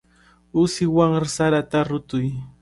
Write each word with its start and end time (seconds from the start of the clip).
Uusiwan 0.59 1.13
sarata 1.35 1.79
rutuy. 1.89 2.27